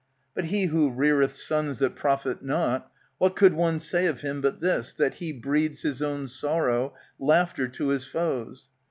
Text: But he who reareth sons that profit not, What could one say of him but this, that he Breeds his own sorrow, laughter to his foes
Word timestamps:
But 0.33 0.45
he 0.45 0.65
who 0.65 0.89
reareth 0.89 1.35
sons 1.35 1.77
that 1.77 1.95
profit 1.95 2.41
not, 2.41 2.91
What 3.19 3.35
could 3.35 3.53
one 3.53 3.79
say 3.79 4.07
of 4.07 4.21
him 4.21 4.41
but 4.41 4.59
this, 4.59 4.93
that 4.95 5.13
he 5.21 5.31
Breeds 5.31 5.83
his 5.83 6.01
own 6.01 6.27
sorrow, 6.27 6.95
laughter 7.19 7.67
to 7.67 7.89
his 7.89 8.03
foes 8.03 8.67